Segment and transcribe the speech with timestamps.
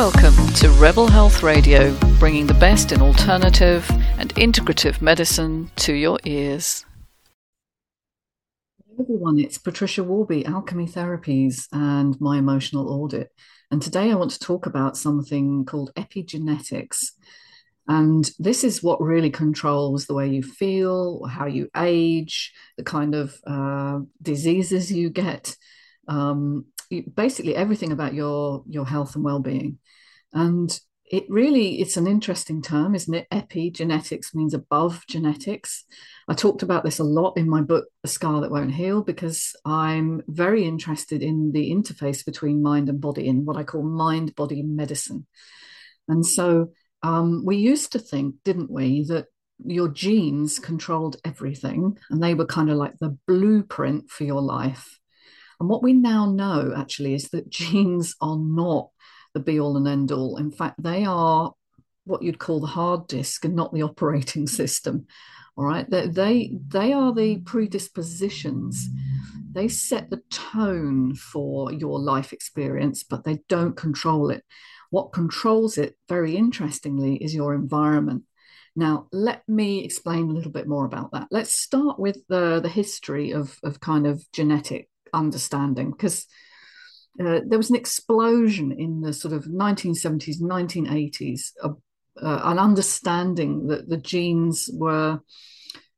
[0.00, 6.18] Welcome to Rebel Health Radio, bringing the best in alternative and integrative medicine to your
[6.24, 6.86] ears.
[8.88, 13.28] Hello everyone, it's Patricia Worby, Alchemy Therapies, and my emotional audit.
[13.70, 17.08] And today I want to talk about something called epigenetics.
[17.86, 23.14] And this is what really controls the way you feel, how you age, the kind
[23.14, 25.54] of uh, diseases you get,
[26.08, 26.64] um,
[27.14, 29.78] basically everything about your your health and well-being.
[30.32, 30.78] And
[31.10, 33.26] it really it's an interesting term, isn't it?
[33.32, 35.84] Epigenetics means above genetics.
[36.28, 39.56] I talked about this a lot in my book, A Scar That Won't Heal, because
[39.64, 44.36] I'm very interested in the interface between mind and body in what I call mind
[44.36, 45.26] body medicine.
[46.08, 46.70] And so
[47.02, 49.26] um, we used to think, didn't we, that
[49.64, 54.98] your genes controlled everything and they were kind of like the blueprint for your life.
[55.58, 58.90] And what we now know actually is that genes are not
[59.34, 60.36] the be all and end all.
[60.36, 61.52] In fact, they are
[62.04, 65.06] what you'd call the hard disk and not the operating system.
[65.56, 68.88] All right, they, they they are the predispositions.
[69.52, 74.44] They set the tone for your life experience, but they don't control it.
[74.90, 78.24] What controls it, very interestingly, is your environment.
[78.76, 81.28] Now, let me explain a little bit more about that.
[81.30, 86.26] Let's start with the, the history of, of kind of genetic understanding, because
[87.20, 91.70] uh, there was an explosion in the sort of 1970s, 1980s, uh,
[92.16, 95.20] an understanding that the genes were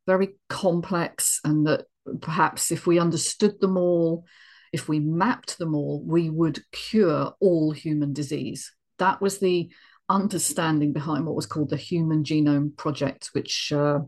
[0.07, 1.87] very complex and that
[2.21, 4.25] perhaps if we understood them all,
[4.73, 9.69] if we mapped them all, we would cure all human disease that was the
[10.09, 13.99] understanding behind what was called the Human Genome Project, which uh,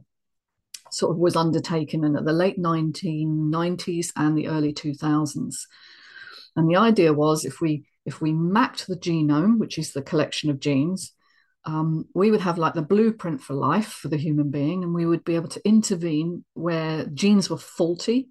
[0.90, 5.54] sort of was undertaken in the late 1990s and the early 2000s.
[6.56, 10.50] And the idea was if we if we mapped the genome, which is the collection
[10.50, 11.12] of genes,
[11.64, 15.06] um, we would have like the blueprint for life for the human being, and we
[15.06, 18.28] would be able to intervene where genes were faulty.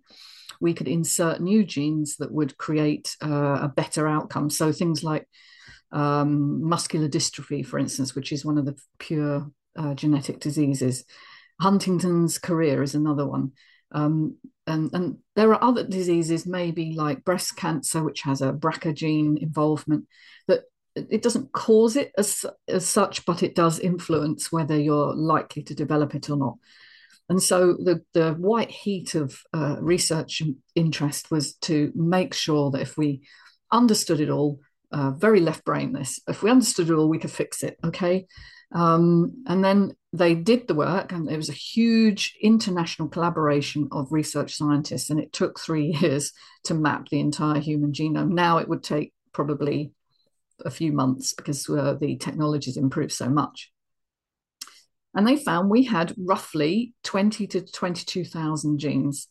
[0.61, 4.49] We could insert new genes that would create uh, a better outcome.
[4.49, 5.27] So things like
[5.91, 11.03] um, muscular dystrophy, for instance, which is one of the pure uh, genetic diseases.
[11.59, 13.51] Huntington's chorea is another one.
[13.91, 18.93] Um, and, and there are other diseases, maybe like breast cancer, which has a BRCA
[18.93, 20.05] gene involvement,
[20.47, 20.61] that
[20.95, 25.75] it doesn't cause it as, as such, but it does influence whether you're likely to
[25.75, 26.55] develop it or not.
[27.29, 30.41] And so the, the white heat of uh, research
[30.75, 33.21] interest was to make sure that if we
[33.71, 34.59] understood it all,
[34.91, 36.19] uh, very left brain this.
[36.27, 37.77] If we understood it all, we could fix it.
[37.83, 38.27] Okay.
[38.73, 44.11] Um, and then they did the work, and it was a huge international collaboration of
[44.11, 46.31] research scientists, and it took three years
[46.65, 48.29] to map the entire human genome.
[48.29, 49.91] Now it would take probably
[50.63, 53.71] a few months because uh, the technologies improved so much.
[55.15, 59.27] And they found we had roughly 20 to 22,000 genes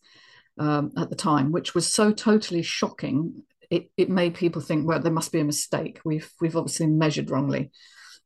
[0.59, 5.00] um, at the time, which was so totally shocking it, it made people think, well,
[5.00, 5.99] there must be a mistake.
[6.04, 7.70] We've we've obviously measured wrongly,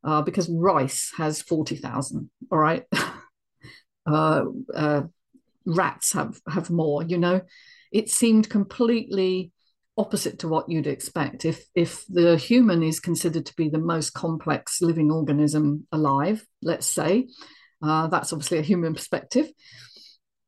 [0.07, 2.29] uh, because rice has forty thousand.
[2.49, 2.85] All right,
[4.05, 5.01] uh, uh,
[5.65, 7.03] rats have have more.
[7.03, 7.41] You know,
[7.91, 9.51] it seemed completely
[9.97, 11.43] opposite to what you'd expect.
[11.43, 16.87] If if the human is considered to be the most complex living organism alive, let's
[16.87, 17.27] say,
[17.83, 19.51] uh, that's obviously a human perspective.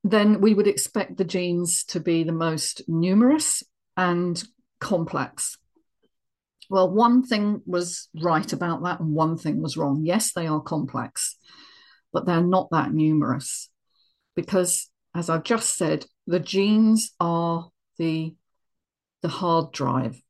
[0.05, 3.61] Then we would expect the genes to be the most numerous
[3.97, 4.41] and
[4.79, 5.57] complex.
[6.69, 10.01] Well, one thing was right about that, and one thing was wrong.
[10.05, 11.35] Yes, they are complex,
[12.13, 13.69] but they're not that numerous
[14.35, 18.35] because, as I've just said, the genes are the,
[19.23, 20.21] the hard drive,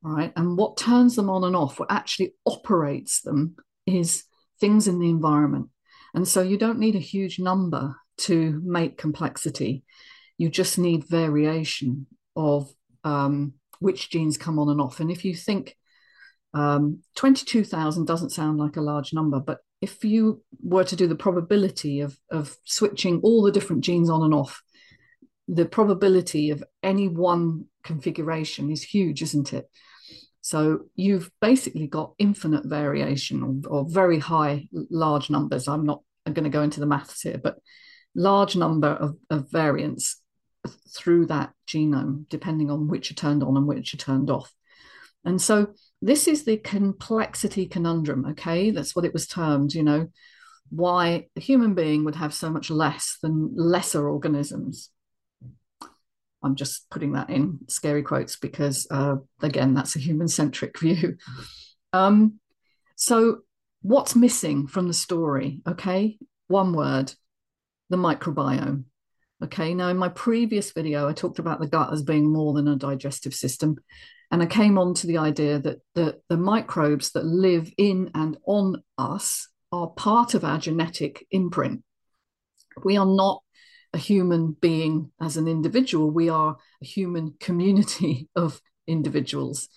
[0.00, 0.32] right?
[0.36, 4.24] And what turns them on and off, what actually operates them, is
[4.60, 5.70] things in the environment.
[6.14, 9.84] And so you don't need a huge number to make complexity.
[10.36, 12.06] You just need variation
[12.36, 12.70] of
[13.02, 15.00] um, which genes come on and off.
[15.00, 15.76] And if you think
[16.54, 21.14] um, 22,000 doesn't sound like a large number, but if you were to do the
[21.14, 24.62] probability of, of switching all the different genes on and off,
[25.46, 29.68] the probability of any one configuration is huge, isn't it?
[30.40, 35.68] So you've basically got infinite variation or, or very high, large numbers.
[35.68, 37.58] I'm not going to go into the maths here, but
[38.14, 40.20] large number of, of variants
[40.68, 44.52] through that genome, depending on which are turned on and which are turned off.
[45.24, 48.70] And so this is the complexity conundrum, okay?
[48.70, 50.08] That's what it was termed, you know,
[50.70, 54.90] why a human being would have so much less than lesser organisms.
[56.42, 61.16] I'm just putting that in scary quotes because, uh, again, that's a human centric view.
[61.92, 62.34] Um,
[62.96, 63.38] so,
[63.82, 65.60] what's missing from the story?
[65.66, 67.12] Okay, one word
[67.90, 68.84] the microbiome.
[69.42, 72.66] Okay, now in my previous video, I talked about the gut as being more than
[72.66, 73.76] a digestive system.
[74.32, 78.36] And I came on to the idea that the, the microbes that live in and
[78.46, 81.84] on us are part of our genetic imprint.
[82.84, 83.42] We are not
[83.92, 89.68] a human being as an individual, we are a human community of individuals.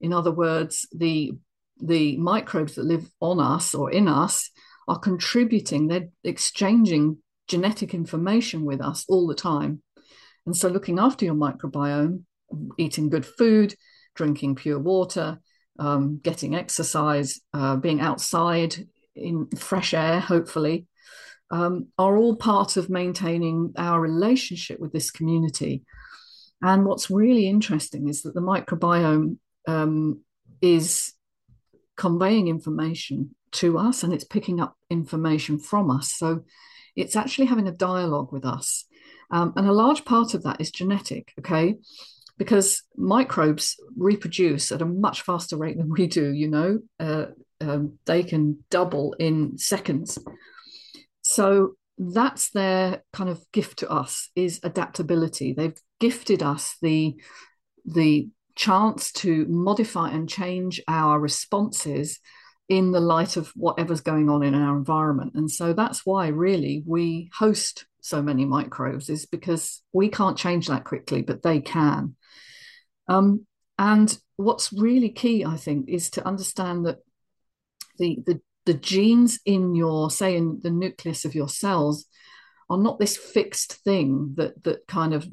[0.00, 1.32] In other words, the,
[1.80, 4.50] the microbes that live on us or in us
[4.88, 7.18] are contributing, they're exchanging
[7.48, 9.82] genetic information with us all the time.
[10.46, 12.22] And so, looking after your microbiome,
[12.78, 13.74] eating good food,
[14.14, 15.40] drinking pure water,
[15.78, 18.86] um, getting exercise, uh, being outside
[19.16, 20.86] in fresh air, hopefully,
[21.50, 25.84] um, are all part of maintaining our relationship with this community.
[26.62, 30.20] And what's really interesting is that the microbiome um,
[30.60, 31.12] is
[31.96, 36.12] conveying information to us and it's picking up information from us.
[36.14, 36.44] So
[36.96, 38.84] it's actually having a dialogue with us.
[39.30, 41.76] Um, and a large part of that is genetic, okay?
[42.38, 47.26] Because microbes reproduce at a much faster rate than we do, you know, uh,
[47.60, 50.18] um, they can double in seconds.
[51.22, 55.52] So that's their kind of gift to us is adaptability.
[55.52, 57.14] They've gifted us the
[57.84, 62.20] the chance to modify and change our responses
[62.68, 65.32] in the light of whatever's going on in our environment.
[65.34, 70.68] And so that's why really we host so many microbes is because we can't change
[70.68, 72.16] that quickly, but they can.
[73.08, 73.46] Um,
[73.78, 76.98] and what's really key, I think, is to understand that
[77.98, 82.06] the, the the genes in your, say, in the nucleus of your cells,
[82.70, 85.28] are not this fixed thing that that kind of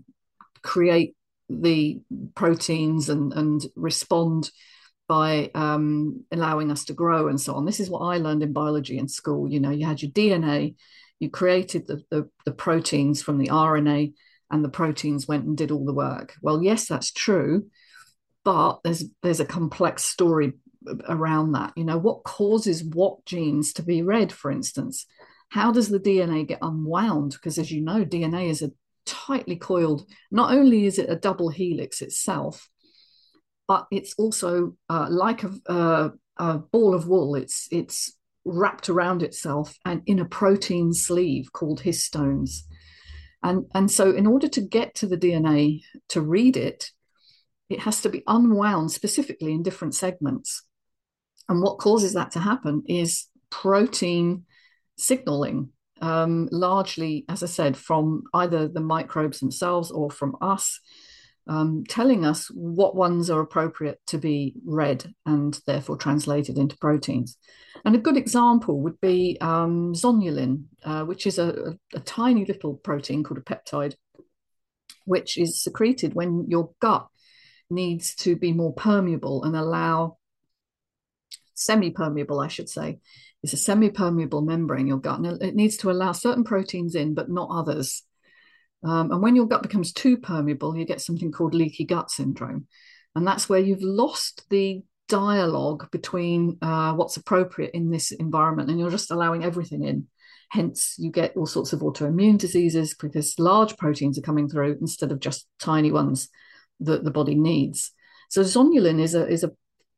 [0.61, 1.15] create
[1.49, 2.01] the
[2.35, 4.51] proteins and and respond
[5.11, 7.65] by um, allowing us to grow and so on.
[7.65, 9.51] This is what I learned in biology in school.
[9.51, 10.75] You know, you had your DNA,
[11.19, 14.13] you created the, the, the proteins from the RNA,
[14.49, 16.35] and the proteins went and did all the work.
[16.41, 17.65] Well, yes, that's true,
[18.45, 20.53] but there's there's a complex story
[21.09, 21.73] around that.
[21.75, 25.07] You know, what causes what genes to be read, for instance?
[25.49, 27.33] How does the DNA get unwound?
[27.33, 28.71] Because as you know, DNA is a
[29.05, 32.69] tightly coiled, not only is it a double helix itself,
[33.71, 37.35] but it's also uh, like a, a, a, ball of wool.
[37.35, 42.63] It's it's wrapped around itself and in a protein sleeve called histones.
[43.41, 46.91] And, and so, in order to get to the DNA to read it,
[47.69, 50.63] it has to be unwound specifically in different segments.
[51.47, 54.43] And what causes that to happen is protein
[54.97, 55.69] signaling,
[56.01, 60.81] um, largely, as I said, from either the microbes themselves or from us
[61.47, 67.37] um, telling us what ones are appropriate to be read and therefore translated into proteins.
[67.83, 72.45] And a good example would be um, zonulin, uh, which is a, a, a tiny
[72.45, 73.95] little protein called a peptide,
[75.05, 77.07] which is secreted when your gut
[77.69, 80.17] needs to be more permeable and allow
[81.53, 82.99] semi-permeable, I should say.
[83.43, 87.29] It's a semi-permeable membrane, your gut, and it needs to allow certain proteins in, but
[87.29, 88.03] not others.
[88.83, 92.67] Um, and when your gut becomes too permeable, you get something called leaky gut syndrome.
[93.15, 98.79] And that's where you've lost the dialogue between uh, what's appropriate in this environment and
[98.79, 100.07] you're just allowing everything in.
[100.49, 105.11] Hence, you get all sorts of autoimmune diseases because large proteins are coming through instead
[105.11, 106.29] of just tiny ones
[106.81, 107.91] that the body needs.
[108.29, 109.51] So, zonulin is a, is a,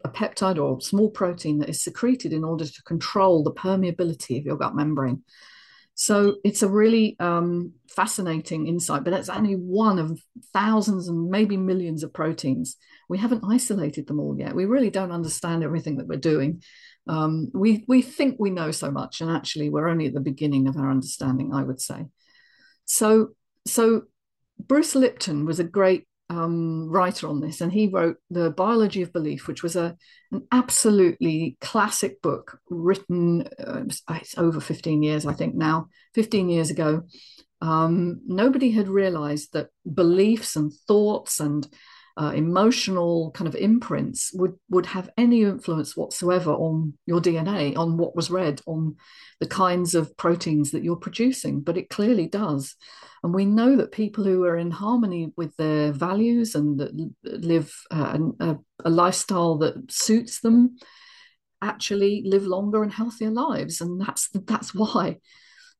[0.04, 4.46] a peptide or small protein that is secreted in order to control the permeability of
[4.46, 5.24] your gut membrane.
[5.96, 10.20] So it's a really um, fascinating insight, but that's only one of
[10.52, 12.78] thousands and maybe millions of proteins.
[13.10, 14.56] We haven't isolated them all yet.
[14.56, 16.64] We really don't understand everything that we're doing.
[17.08, 20.68] Um, we we think we know so much, and actually, we're only at the beginning
[20.68, 21.54] of our understanding.
[21.54, 22.06] I would say.
[22.86, 23.36] So
[23.68, 24.04] so
[24.60, 29.14] Bruce Lipton was a great um, writer on this, and he wrote The Biology of
[29.14, 29.96] Belief, which was a,
[30.32, 36.70] an absolutely classic book written, uh, it's over 15 years, I think now, 15 years
[36.70, 37.04] ago.
[37.62, 41.68] Um, nobody had realized that beliefs and thoughts and
[42.16, 47.98] uh, emotional kind of imprints would would have any influence whatsoever on your DNA, on
[47.98, 48.96] what was read, on
[49.40, 51.62] the kinds of proteins that you're producing.
[51.62, 52.76] But it clearly does.
[53.24, 58.18] And we know that people who are in harmony with their values and live uh,
[58.40, 60.78] a, a lifestyle that suits them
[61.62, 63.82] actually live longer and healthier lives.
[63.82, 65.18] And that's that's why.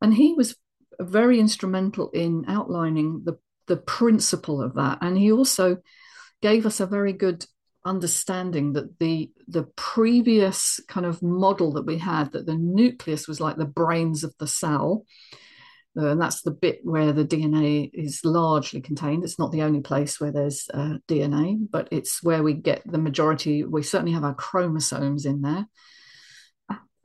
[0.02, 0.56] And he was
[1.00, 3.38] very instrumental in outlining the
[3.68, 4.98] the principle of that.
[5.02, 5.78] And he also
[6.44, 7.46] gave us a very good
[7.86, 13.42] understanding that the the previous kind of model that we had that the nucleus was
[13.42, 15.06] like the brains of the cell
[15.96, 19.24] uh, and that's the bit where the DNA is largely contained.
[19.24, 22.98] It's not the only place where there's uh, DNA, but it's where we get the
[22.98, 23.64] majority.
[23.64, 25.68] We certainly have our chromosomes in there.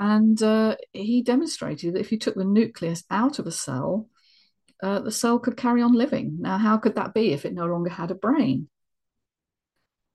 [0.01, 4.09] And uh, he demonstrated that if you took the nucleus out of a cell,
[4.83, 6.37] uh, the cell could carry on living.
[6.41, 8.69] Now, how could that be if it no longer had a brain?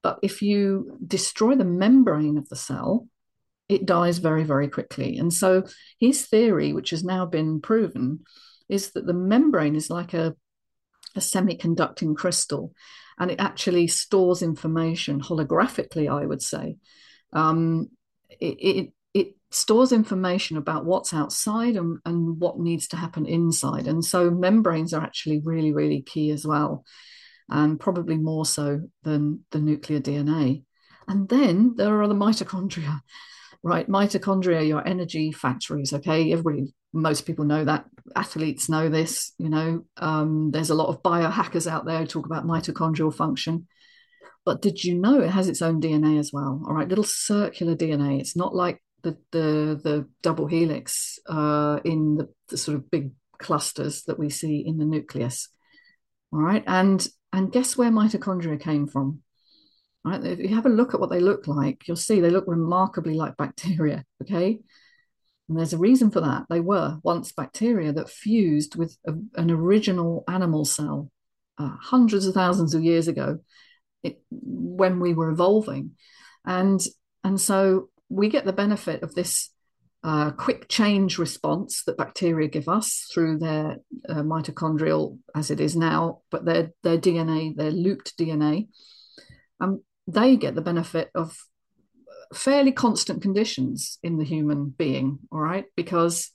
[0.04, 3.08] But if you destroy the membrane of the cell,
[3.70, 5.18] it dies very, very quickly.
[5.18, 5.64] And so
[6.00, 8.20] his theory, which has now been proven,
[8.70, 10.36] is that the membrane is like a,
[11.16, 12.74] a semiconducting crystal
[13.18, 16.78] and it actually stores information holographically, I would say.
[17.32, 17.90] Um,
[18.30, 23.88] it, it, it stores information about what's outside and, and what needs to happen inside.
[23.88, 26.84] And so membranes are actually really, really key as well,
[27.54, 30.64] and probably more so than the nuclear DNA.
[31.08, 33.00] And then there are the mitochondria,
[33.64, 33.88] right?
[33.88, 35.94] Mitochondria, your energy factories.
[35.94, 37.86] Okay, everybody, most people know that.
[38.16, 39.34] Athletes know this.
[39.38, 43.68] You know, um, there's a lot of biohackers out there who talk about mitochondrial function.
[44.46, 46.62] But did you know it has its own DNA as well?
[46.68, 48.20] All right, little circular DNA.
[48.20, 53.12] It's not like the the, the double helix uh, in the, the sort of big
[53.38, 55.50] clusters that we see in the nucleus.
[56.34, 59.22] All right, and and guess where mitochondria came from?
[60.06, 62.46] Right, if you have a look at what they look like, you'll see they look
[62.48, 64.06] remarkably like bacteria.
[64.22, 64.60] Okay,
[65.50, 66.46] and there's a reason for that.
[66.50, 71.12] They were once bacteria that fused with a, an original animal cell
[71.58, 73.40] uh, hundreds of thousands of years ago,
[74.04, 75.92] it, when we were evolving,
[76.46, 76.82] and
[77.24, 79.50] and so we get the benefit of this
[80.04, 83.78] uh, quick change response that bacteria give us through their
[84.10, 88.68] uh, mitochondrial, as it is now, but their their DNA, their looped DNA,
[89.62, 91.38] um, they get the benefit of
[92.34, 95.20] fairly constant conditions in the human being.
[95.32, 96.32] All right, because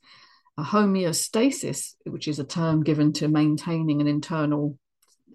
[0.56, 4.78] a homeostasis, which is a term given to maintaining an internal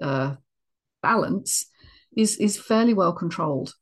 [0.01, 0.35] uh,
[1.03, 1.67] balance,
[2.17, 3.75] is is fairly well controlled.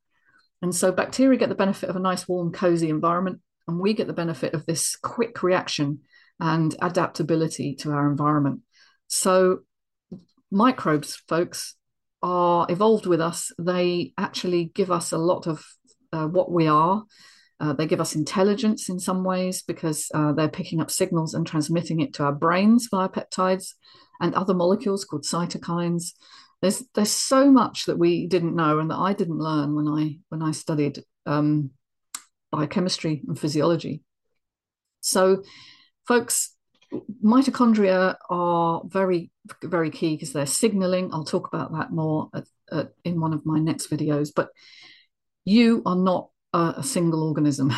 [0.61, 4.07] And so bacteria get the benefit of a nice, warm, cozy environment, and we get
[4.07, 5.99] the benefit of this quick reaction
[6.39, 8.61] and adaptability to our environment.
[9.07, 9.59] So
[10.51, 11.75] microbes, folks,
[12.23, 13.51] are evolved with us.
[13.59, 15.65] They actually give us a lot of
[16.11, 17.03] uh, what we are.
[17.59, 21.45] Uh, they give us intelligence in some ways because uh, they're picking up signals and
[21.45, 23.73] transmitting it to our brains via peptides
[24.19, 26.13] and other molecules called cytokines
[26.61, 30.19] there's there's so much that we didn't know and that I didn't learn when I
[30.29, 31.71] when I studied um,
[32.51, 34.01] biochemistry and physiology.
[35.01, 35.43] So,
[36.07, 36.55] folks,
[37.23, 39.31] mitochondria are very
[39.63, 41.09] very key because they're signaling.
[41.13, 44.31] I'll talk about that more at, at, in one of my next videos.
[44.35, 44.49] But
[45.45, 47.73] you are not a, a single organism.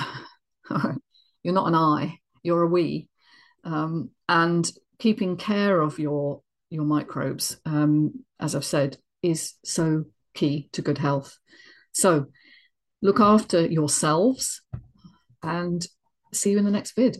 [1.43, 2.19] You're not an I.
[2.41, 3.09] You're a we.
[3.63, 10.69] Um, and keeping care of your your microbes, um, as I've said, is so key
[10.73, 11.37] to good health.
[11.91, 12.27] So
[13.03, 14.61] look after yourselves
[15.43, 15.85] and
[16.31, 17.17] see you in the next vid.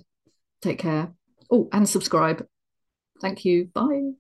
[0.62, 1.12] Take care.
[1.52, 2.48] Oh, and subscribe.
[3.22, 3.70] Thank you.
[3.74, 4.14] Bye.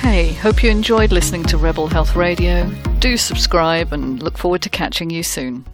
[0.00, 2.70] Hey, hope you enjoyed listening to Rebel Health Radio.
[2.98, 5.64] Do subscribe and look forward to catching you soon.